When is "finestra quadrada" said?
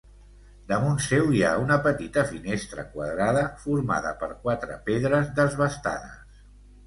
2.29-3.43